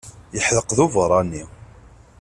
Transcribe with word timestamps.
Yeḥdeq 0.35 0.69
d 0.77 0.79
uberranni. 0.85 1.43